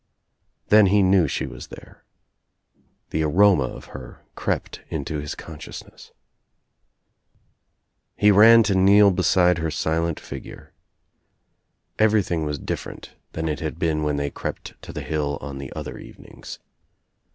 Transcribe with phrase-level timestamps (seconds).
[0.69, 2.03] Then he knew she was there.
[3.11, 6.11] The aroma of her crept into his consciousness.
[8.17, 10.73] He ran to kneel beside her silent figure.
[11.99, 15.59] Every* thing was different than it had been when they crept to the hill on
[15.59, 16.57] the other evenings.